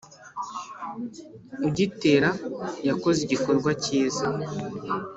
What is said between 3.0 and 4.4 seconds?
igikorwa cyiza